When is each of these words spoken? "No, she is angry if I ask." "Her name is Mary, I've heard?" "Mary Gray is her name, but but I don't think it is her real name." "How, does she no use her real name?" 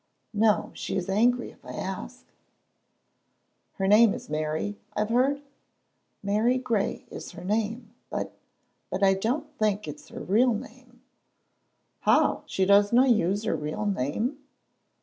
"No, 0.33 0.71
she 0.73 0.95
is 0.95 1.07
angry 1.11 1.51
if 1.51 1.63
I 1.63 1.73
ask." 1.73 2.25
"Her 3.73 3.87
name 3.87 4.15
is 4.15 4.31
Mary, 4.31 4.79
I've 4.95 5.09
heard?" 5.09 5.43
"Mary 6.23 6.57
Gray 6.57 7.05
is 7.11 7.33
her 7.33 7.43
name, 7.43 7.93
but 8.09 8.35
but 8.89 9.03
I 9.03 9.13
don't 9.13 9.55
think 9.59 9.87
it 9.87 9.97
is 9.97 10.07
her 10.07 10.19
real 10.21 10.55
name." 10.55 11.03
"How, 11.99 12.37
does 12.47 12.49
she 12.49 12.65
no 12.65 13.05
use 13.05 13.43
her 13.43 13.55
real 13.55 13.85
name?" 13.85 14.39